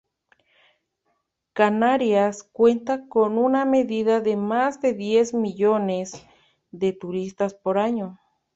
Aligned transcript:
Canarias 1.53 2.41
cuenta 2.51 3.07
con 3.07 3.37
una 3.37 3.65
media 3.65 4.19
de 4.19 4.35
más 4.35 4.81
de 4.81 4.93
diez 4.93 5.35
millones 5.35 6.25
de 6.71 6.91
turistas 6.91 7.53
por 7.53 7.77
año. 7.77 8.19